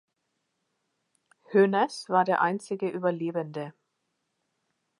Hoeneß 1.53 2.09
war 2.09 2.25
der 2.25 2.41
einzige 2.41 2.87
Überlebende. 2.89 3.71